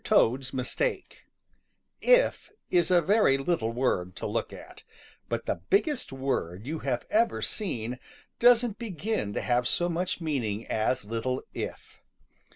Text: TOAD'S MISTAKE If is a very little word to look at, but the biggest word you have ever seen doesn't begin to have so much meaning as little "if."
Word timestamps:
TOAD'S 0.03 0.51
MISTAKE 0.51 1.27
If 2.01 2.49
is 2.71 2.89
a 2.89 3.03
very 3.03 3.37
little 3.37 3.71
word 3.71 4.15
to 4.15 4.25
look 4.25 4.51
at, 4.51 4.81
but 5.29 5.45
the 5.45 5.61
biggest 5.69 6.11
word 6.11 6.65
you 6.65 6.79
have 6.79 7.05
ever 7.11 7.43
seen 7.43 7.99
doesn't 8.39 8.79
begin 8.79 9.31
to 9.35 9.41
have 9.41 9.67
so 9.67 9.89
much 9.89 10.19
meaning 10.19 10.65
as 10.65 11.05
little 11.05 11.43
"if." 11.53 12.01